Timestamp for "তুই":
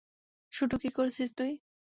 1.37-1.51